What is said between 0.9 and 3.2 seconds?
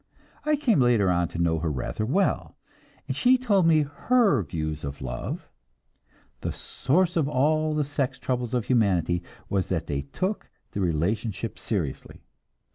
on to know her rather well, and